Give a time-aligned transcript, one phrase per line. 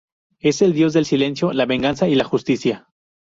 [0.39, 2.87] Es el dios del silencio, la venganza y la justicia.